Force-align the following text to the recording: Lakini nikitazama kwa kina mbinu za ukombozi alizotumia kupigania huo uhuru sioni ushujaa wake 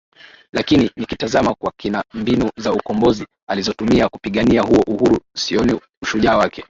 Lakini 0.51 0.91
nikitazama 0.95 1.53
kwa 1.55 1.71
kina 1.77 2.03
mbinu 2.13 2.49
za 2.57 2.73
ukombozi 2.73 3.27
alizotumia 3.47 4.09
kupigania 4.09 4.61
huo 4.61 4.83
uhuru 4.87 5.19
sioni 5.35 5.79
ushujaa 6.01 6.37
wake 6.37 6.59